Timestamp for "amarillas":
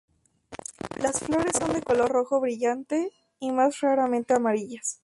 4.33-4.99